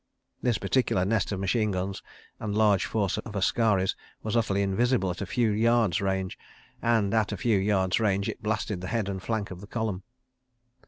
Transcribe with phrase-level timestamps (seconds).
[0.41, 2.01] This particular nest of machine guns
[2.39, 6.39] and large force of askaris was utterly invisible at a few yards' range,
[6.81, 10.01] and, at a few yards' range, it blasted the head and flank of the column.